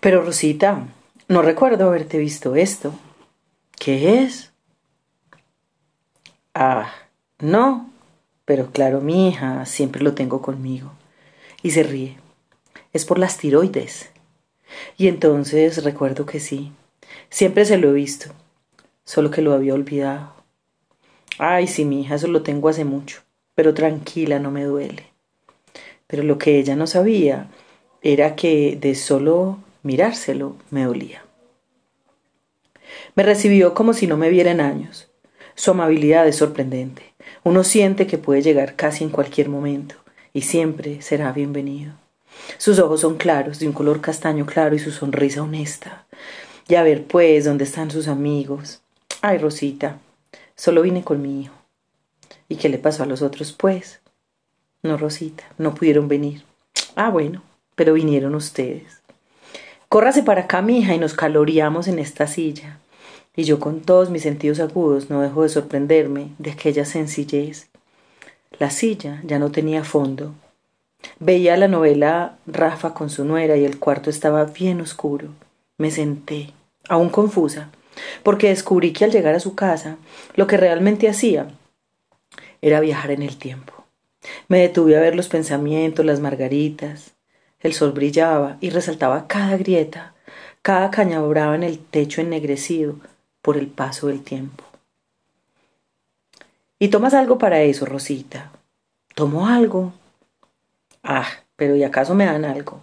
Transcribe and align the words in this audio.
Pero 0.00 0.22
Rosita, 0.22 0.86
no 1.28 1.42
recuerdo 1.42 1.86
haberte 1.86 2.18
visto 2.18 2.54
esto. 2.54 2.94
¿Qué 3.78 4.22
es? 4.22 4.52
Ah, 6.54 6.92
no. 7.38 7.90
Pero 8.44 8.70
claro, 8.70 9.00
mi 9.00 9.28
hija, 9.28 9.66
siempre 9.66 10.02
lo 10.02 10.14
tengo 10.14 10.40
conmigo. 10.40 10.92
Y 11.62 11.72
se 11.72 11.82
ríe. 11.82 12.18
Es 12.92 13.04
por 13.04 13.18
las 13.18 13.38
tiroides. 13.38 14.10
Y 14.96 15.08
entonces 15.08 15.82
recuerdo 15.82 16.26
que 16.26 16.40
sí. 16.40 16.72
Siempre 17.28 17.64
se 17.64 17.76
lo 17.76 17.90
he 17.90 17.92
visto. 17.92 18.32
Solo 19.04 19.30
que 19.30 19.42
lo 19.42 19.52
había 19.52 19.74
olvidado. 19.74 20.34
Ay, 21.38 21.66
sí, 21.66 21.84
mi 21.84 22.02
hija, 22.02 22.14
eso 22.14 22.28
lo 22.28 22.42
tengo 22.42 22.68
hace 22.68 22.84
mucho. 22.84 23.22
Pero 23.54 23.74
tranquila, 23.74 24.38
no 24.38 24.50
me 24.50 24.64
duele. 24.64 25.06
Pero 26.06 26.22
lo 26.22 26.38
que 26.38 26.58
ella 26.58 26.76
no 26.76 26.86
sabía 26.86 27.48
era 28.00 28.36
que 28.36 28.76
de 28.80 28.94
solo 28.94 29.58
mirárselo 29.86 30.56
me 30.70 30.84
dolía. 30.84 31.24
Me 33.14 33.22
recibió 33.22 33.72
como 33.72 33.94
si 33.94 34.06
no 34.06 34.16
me 34.16 34.28
viera 34.28 34.50
en 34.50 34.60
años. 34.60 35.08
Su 35.54 35.70
amabilidad 35.70 36.26
es 36.26 36.36
sorprendente. 36.36 37.14
Uno 37.44 37.62
siente 37.64 38.06
que 38.06 38.18
puede 38.18 38.42
llegar 38.42 38.74
casi 38.74 39.04
en 39.04 39.10
cualquier 39.10 39.48
momento 39.48 39.94
y 40.32 40.42
siempre 40.42 41.00
será 41.02 41.32
bienvenido. 41.32 41.94
Sus 42.58 42.78
ojos 42.80 43.00
son 43.00 43.16
claros, 43.16 43.60
de 43.60 43.68
un 43.68 43.72
color 43.72 44.00
castaño 44.00 44.44
claro 44.44 44.74
y 44.74 44.80
su 44.80 44.90
sonrisa 44.90 45.42
honesta. 45.42 46.06
Y 46.68 46.74
a 46.74 46.82
ver, 46.82 47.04
pues, 47.04 47.44
¿dónde 47.44 47.64
están 47.64 47.90
sus 47.90 48.08
amigos? 48.08 48.82
Ay, 49.22 49.38
Rosita, 49.38 50.00
solo 50.56 50.82
vine 50.82 51.04
con 51.04 51.22
mi 51.22 51.42
hijo. 51.42 51.54
¿Y 52.48 52.56
qué 52.56 52.68
le 52.68 52.78
pasó 52.78 53.04
a 53.04 53.06
los 53.06 53.22
otros, 53.22 53.52
pues? 53.52 54.00
No, 54.82 54.96
Rosita, 54.96 55.44
no 55.58 55.74
pudieron 55.74 56.08
venir. 56.08 56.42
Ah, 56.96 57.08
bueno, 57.08 57.42
pero 57.76 57.94
vinieron 57.94 58.34
ustedes. 58.34 59.00
Córrase 59.96 60.22
para 60.22 60.42
acá, 60.42 60.60
mija, 60.60 60.94
y 60.94 60.98
nos 60.98 61.14
caloreamos 61.14 61.88
en 61.88 61.98
esta 61.98 62.26
silla. 62.26 62.80
Y 63.34 63.44
yo 63.44 63.58
con 63.58 63.80
todos 63.80 64.10
mis 64.10 64.24
sentidos 64.24 64.60
agudos 64.60 65.08
no 65.08 65.22
dejo 65.22 65.42
de 65.42 65.48
sorprenderme 65.48 66.32
de 66.36 66.50
aquella 66.50 66.84
sencillez. 66.84 67.68
La 68.58 68.68
silla 68.68 69.22
ya 69.24 69.38
no 69.38 69.50
tenía 69.50 69.84
fondo. 69.84 70.34
Veía 71.18 71.56
la 71.56 71.66
novela 71.66 72.36
Rafa 72.46 72.92
con 72.92 73.08
su 73.08 73.24
nuera 73.24 73.56
y 73.56 73.64
el 73.64 73.78
cuarto 73.78 74.10
estaba 74.10 74.44
bien 74.44 74.82
oscuro. 74.82 75.28
Me 75.78 75.90
senté, 75.90 76.52
aún 76.90 77.08
confusa, 77.08 77.70
porque 78.22 78.50
descubrí 78.50 78.92
que 78.92 79.06
al 79.06 79.12
llegar 79.12 79.34
a 79.34 79.40
su 79.40 79.54
casa 79.54 79.96
lo 80.34 80.46
que 80.46 80.58
realmente 80.58 81.08
hacía 81.08 81.48
era 82.60 82.80
viajar 82.80 83.12
en 83.12 83.22
el 83.22 83.38
tiempo. 83.38 83.72
Me 84.46 84.58
detuve 84.58 84.94
a 84.98 85.00
ver 85.00 85.16
los 85.16 85.28
pensamientos, 85.28 86.04
las 86.04 86.20
margaritas. 86.20 87.15
El 87.60 87.72
sol 87.72 87.92
brillaba 87.92 88.58
y 88.60 88.70
resaltaba 88.70 89.26
cada 89.26 89.56
grieta, 89.56 90.14
cada 90.60 90.90
caña 90.90 91.20
brava 91.20 91.54
en 91.54 91.62
el 91.62 91.78
techo 91.78 92.20
ennegrecido 92.20 92.96
por 93.40 93.56
el 93.56 93.66
paso 93.66 94.08
del 94.08 94.22
tiempo. 94.22 94.62
¿Y 96.78 96.88
tomas 96.88 97.14
algo 97.14 97.38
para 97.38 97.62
eso, 97.62 97.86
Rosita? 97.86 98.50
¿Tomo 99.14 99.48
algo? 99.48 99.94
Ah, 101.02 101.26
pero 101.56 101.74
¿y 101.76 101.82
acaso 101.82 102.14
me 102.14 102.26
dan 102.26 102.44
algo? 102.44 102.80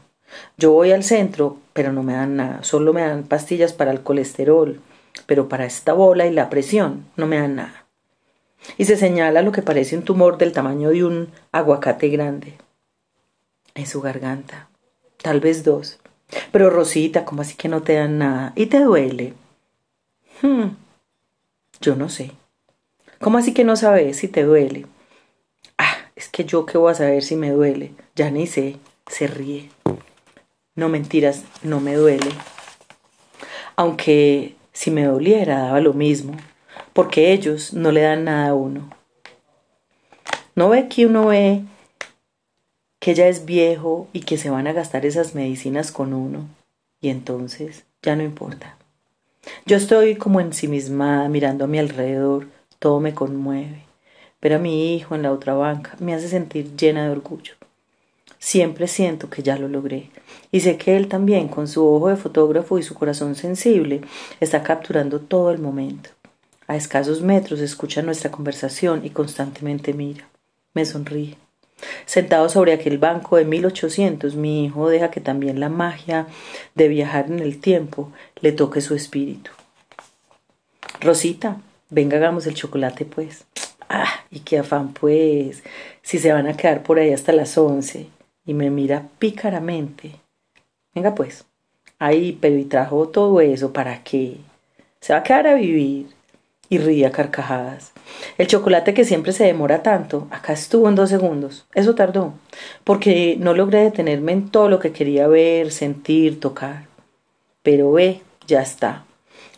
Yo 0.58 0.72
voy 0.72 0.92
al 0.92 1.04
centro, 1.04 1.58
pero 1.74 1.94
no 1.94 2.02
me 2.02 2.14
dan 2.14 2.36
nada, 2.36 2.64
solo 2.64 2.92
me 2.92 3.02
dan 3.02 3.24
pastillas 3.24 3.74
para 3.74 3.92
el 3.92 4.02
colesterol, 4.02 4.82
pero 5.28 5.48
para 5.48 5.66
esta 5.66 5.94
bola 5.94 6.26
y 6.26 6.32
la 6.32 6.50
presión 6.50 7.06
no 7.16 7.28
me 7.28 7.40
dan 7.40 7.56
nada. 7.58 7.86
Y 8.80 8.86
se 8.86 8.98
señala 8.98 9.44
lo 9.44 9.52
que 9.52 9.62
parece 9.62 9.96
un 9.96 10.04
tumor 10.04 10.40
del 10.40 10.54
tamaño 10.54 10.90
de 10.90 11.04
un 11.04 11.30
aguacate 11.52 12.10
grande 12.10 12.58
en 13.76 13.88
su 13.88 14.02
garganta, 14.02 14.70
tal 15.22 15.40
vez 15.40 15.64
dos. 15.64 16.00
Pero 16.52 16.70
Rosita, 16.70 17.26
¿cómo 17.26 17.42
así 17.42 17.56
que 17.56 17.70
no 17.70 17.82
te 17.82 17.94
dan 17.94 18.18
nada? 18.18 18.54
¿Y 18.56 18.68
te 18.68 18.80
duele? 18.80 19.34
Hmm, 20.42 20.76
yo 21.82 21.96
no 21.96 22.10
sé. 22.10 22.32
¿Cómo 23.20 23.38
así 23.38 23.54
que 23.54 23.64
no 23.64 23.76
sabes 23.76 24.18
si 24.18 24.28
te 24.28 24.44
duele? 24.44 24.86
Ah, 25.78 25.96
es 26.16 26.30
que 26.30 26.46
yo 26.46 26.66
qué 26.66 26.78
voy 26.78 26.92
a 26.92 26.96
saber 26.96 27.24
si 27.24 27.36
me 27.36 27.52
duele. 27.52 27.94
Ya 28.16 28.32
ni 28.32 28.48
sé. 28.48 28.78
Se 29.08 29.28
ríe. 29.28 29.70
No 30.76 30.90
mentiras, 30.90 31.44
no 31.62 31.80
me 31.80 31.96
duele. 31.96 32.30
Aunque 33.76 34.56
si 34.72 34.92
me 34.92 35.06
doliera 35.06 35.60
daba 35.60 35.80
lo 35.80 35.94
mismo, 35.94 36.36
porque 36.94 37.32
ellos 37.32 37.74
no 37.74 37.92
le 37.92 38.02
dan 38.02 38.26
nada 38.26 38.50
a 38.50 38.54
uno. 38.54 38.90
¿No 40.56 40.70
ve 40.70 40.88
que 40.88 41.06
uno 41.06 41.28
ve 41.28 41.64
que 43.04 43.16
ya 43.16 43.28
es 43.28 43.44
viejo 43.44 44.08
y 44.14 44.22
que 44.22 44.38
se 44.38 44.50
van 44.50 44.66
a 44.66 44.72
gastar 44.72 45.06
esas 45.06 45.36
medicinas 45.36 45.92
con 45.92 46.14
uno 46.14 46.48
y 47.02 47.10
entonces 47.10 47.84
ya 48.02 48.16
no 48.16 48.24
importa. 48.24 48.78
Yo 49.66 49.76
estoy 49.76 50.16
como 50.16 50.40
ensimismada 50.40 51.28
mirando 51.28 51.66
a 51.66 51.68
mi 51.68 51.80
alrededor, 51.80 52.48
todo 52.80 53.02
me 53.02 53.14
conmueve, 53.14 53.84
pero 54.40 54.56
a 54.56 54.60
mi 54.60 54.96
hijo 54.96 55.16
en 55.16 55.24
la 55.24 55.34
otra 55.34 55.54
banca 55.54 55.98
me 56.00 56.14
hace 56.14 56.30
sentir 56.30 56.78
llena 56.78 57.04
de 57.04 57.10
orgullo. 57.10 57.56
Siempre 58.40 58.88
siento 58.88 59.30
que 59.30 59.44
ya 59.44 59.58
lo 59.58 59.68
logré 59.68 60.10
y 60.50 60.62
sé 60.62 60.78
que 60.78 60.96
él 60.96 61.10
también, 61.10 61.50
con 61.50 61.68
su 61.68 61.86
ojo 61.86 62.08
de 62.08 62.16
fotógrafo 62.16 62.80
y 62.80 62.84
su 62.84 62.94
corazón 62.94 63.36
sensible, 63.36 64.00
está 64.40 64.64
capturando 64.64 65.20
todo 65.20 65.52
el 65.52 65.60
momento. 65.60 66.10
A 66.68 66.78
escasos 66.78 67.22
metros 67.22 67.60
escucha 67.60 68.02
nuestra 68.02 68.32
conversación 68.32 69.06
y 69.06 69.10
constantemente 69.10 69.94
mira. 69.94 70.30
Me 70.74 70.86
sonríe. 70.86 71.36
Sentado 72.06 72.50
sobre 72.50 72.74
aquel 72.74 72.98
banco 72.98 73.38
de 73.38 73.46
1800, 73.46 74.36
mi 74.36 74.66
hijo 74.66 74.90
deja 74.90 75.12
que 75.12 75.22
también 75.22 75.60
la 75.60 75.70
magia 75.70 76.28
de 76.76 76.88
viajar 76.88 77.28
en 77.28 77.40
el 77.40 77.60
tiempo 77.60 78.12
le 78.42 78.52
toque 78.52 78.82
su 78.82 78.96
espíritu. 78.96 79.52
Rosita, 81.02 81.58
venga, 81.90 82.18
hagamos 82.18 82.48
el 82.48 82.54
chocolate, 82.54 83.06
pues. 83.06 83.46
Ah, 83.90 84.26
y 84.32 84.40
qué 84.40 84.60
afán, 84.60 84.94
pues, 84.94 85.64
si 86.02 86.20
se 86.20 86.32
van 86.32 86.48
a 86.48 86.58
quedar 86.58 86.84
por 86.84 87.00
ahí 87.00 87.12
hasta 87.14 87.32
las 87.32 87.58
once. 87.58 88.08
Y 88.46 88.54
me 88.54 88.70
mira 88.70 89.08
pícaramente. 89.20 90.16
Venga, 90.94 91.16
pues. 91.16 91.46
Ahí, 92.00 92.38
pero 92.40 92.58
y 92.58 92.66
trajo 92.66 93.08
todo 93.10 93.40
eso, 93.42 93.72
¿para 93.72 94.04
qué? 94.04 94.38
Se 95.00 95.14
va 95.14 95.20
a 95.20 95.24
quedar 95.24 95.48
a 95.48 95.56
vivir 95.56 96.08
y 96.70 96.78
ría 96.78 97.12
carcajadas. 97.12 97.92
El 98.38 98.48
chocolate 98.48 98.94
que 98.94 99.06
siempre 99.06 99.32
se 99.32 99.46
demora 99.46 99.84
tanto, 99.84 100.28
acá 100.32 100.54
estuvo 100.54 100.90
en 100.90 100.96
dos 100.96 101.10
segundos. 101.10 101.66
Eso 101.74 101.96
tardó, 101.96 102.34
porque 102.84 103.38
no 103.40 103.54
logré 103.54 103.80
detenerme 103.84 104.32
en 104.32 104.50
todo 104.50 104.70
lo 104.70 104.80
que 104.80 104.92
quería 104.92 105.28
ver, 105.28 105.72
sentir, 105.72 106.40
tocar. 106.40 106.86
Pero 107.62 107.92
ve, 107.92 108.22
ya 108.48 108.62
está. 108.62 109.06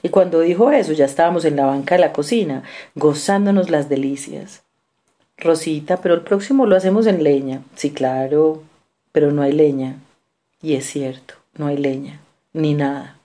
Y 0.03 0.09
cuando 0.09 0.41
dijo 0.41 0.71
eso, 0.71 0.93
ya 0.93 1.05
estábamos 1.05 1.45
en 1.45 1.55
la 1.55 1.66
banca 1.66 1.95
de 1.95 2.01
la 2.01 2.13
cocina, 2.13 2.63
gozándonos 2.93 3.69
las 3.69 3.89
delicias. 3.89 4.61
Rosita, 5.37 5.97
pero 5.97 6.13
el 6.13 6.22
próximo 6.22 6.66
lo 6.66 6.75
hacemos 6.75 7.07
en 7.07 7.23
leña. 7.23 7.61
Sí, 7.75 7.91
claro, 7.91 8.61
pero 9.11 9.31
no 9.31 9.41
hay 9.41 9.51
leña. 9.51 9.97
Y 10.61 10.75
es 10.75 10.85
cierto, 10.85 11.35
no 11.57 11.67
hay 11.67 11.77
leña, 11.77 12.19
ni 12.53 12.73
nada. 12.73 13.17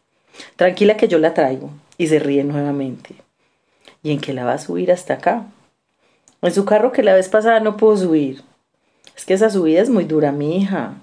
Tranquila 0.57 0.97
que 0.97 1.09
yo 1.09 1.19
la 1.19 1.35
traigo. 1.35 1.71
Y 1.99 2.07
se 2.07 2.19
ríe 2.19 2.45
nuevamente. 2.45 3.15
¿Y 4.03 4.13
en 4.13 4.21
qué 4.21 4.33
la 4.33 4.45
va 4.45 4.55
a 4.55 4.59
subir 4.59 4.91
hasta 4.93 5.15
acá? 5.15 5.47
En 6.43 6.53
su 6.53 6.65
carro 6.65 6.93
que 6.93 7.03
la 7.03 7.15
vez 7.15 7.29
pasada 7.29 7.61
no 7.61 7.77
puedo 7.77 7.97
subir. 7.97 8.43
Es 9.17 9.25
que 9.27 9.35
esa 9.35 9.51
subida 9.51 9.83
es 9.83 9.91
muy 9.91 10.05
dura, 10.05 10.33
mi 10.33 10.57
hija. 10.57 10.95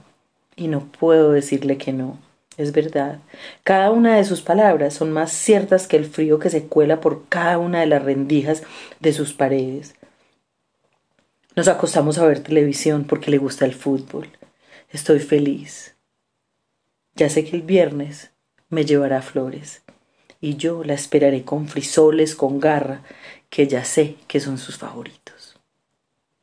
Y 0.56 0.68
no 0.68 0.88
puedo 0.88 1.31
decirle 1.31 1.78
que 1.78 1.94
no. 1.94 2.18
Es 2.57 2.72
verdad. 2.72 3.19
Cada 3.63 3.91
una 3.91 4.16
de 4.16 4.24
sus 4.24 4.41
palabras 4.41 4.96
son 4.96 5.12
más 5.12 5.31
ciertas 5.31 5.88
que 5.88 5.97
el 5.97 6.06
frío 6.06 6.40
que 6.40 6.50
se 6.50 6.66
cuela 6.66 7.00
por 7.00 7.28
cada 7.30 7.59
una 7.59 7.81
de 7.81 7.86
las 7.86 8.03
rendijas 8.03 8.63
de 9.00 9.13
sus 9.13 9.34
paredes. 9.34 9.94
Nos 11.56 11.68
acostamos 11.68 12.18
a 12.18 12.25
ver 12.25 12.40
televisión 12.40 13.03
porque 13.03 13.30
le 13.30 13.38
gusta 13.38 13.66
el 13.66 13.75
fútbol. 13.75 14.30
Estoy 14.90 15.19
feliz. 15.19 15.96
Ya 17.13 17.30
sé 17.30 17.46
que 17.46 17.56
el 17.56 17.62
viernes 17.62 18.31
me 18.69 18.86
llevará 18.86 19.21
flores 19.21 19.83
y 20.42 20.57
yo 20.57 20.84
la 20.84 20.94
esperaré 20.94 21.44
con 21.44 21.68
frisoles, 21.68 22.36
con 22.36 22.60
garra, 22.60 23.01
que 23.50 23.68
ya 23.68 23.84
sé 23.84 24.16
que 24.28 24.39
son 24.39 24.57
sus 24.57 24.78
favoritos. 24.78 25.37